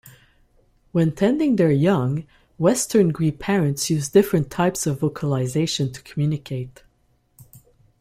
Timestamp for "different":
4.09-4.49